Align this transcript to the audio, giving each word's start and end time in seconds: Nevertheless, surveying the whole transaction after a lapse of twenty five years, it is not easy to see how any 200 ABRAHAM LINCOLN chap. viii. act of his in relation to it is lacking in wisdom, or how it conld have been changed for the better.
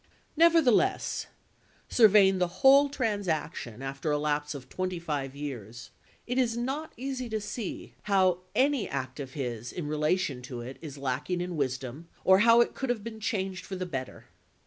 Nevertheless, 0.35 1.27
surveying 1.87 2.39
the 2.39 2.47
whole 2.65 2.89
transaction 2.89 3.83
after 3.83 4.09
a 4.09 4.17
lapse 4.17 4.55
of 4.55 4.67
twenty 4.67 4.97
five 4.97 5.35
years, 5.35 5.91
it 6.25 6.39
is 6.39 6.57
not 6.57 6.91
easy 6.97 7.29
to 7.29 7.39
see 7.39 7.93
how 8.09 8.39
any 8.55 8.85
200 8.85 8.87
ABRAHAM 8.87 8.87
LINCOLN 8.87 8.87
chap. 8.87 8.89
viii. 8.89 9.03
act 9.03 9.19
of 9.19 9.33
his 9.33 9.71
in 9.71 9.87
relation 9.87 10.41
to 10.41 10.61
it 10.61 10.79
is 10.81 10.97
lacking 10.97 11.39
in 11.39 11.55
wisdom, 11.55 12.07
or 12.23 12.39
how 12.39 12.61
it 12.61 12.73
conld 12.73 12.89
have 12.89 13.03
been 13.03 13.19
changed 13.19 13.63
for 13.63 13.75
the 13.75 13.85
better. 13.85 14.25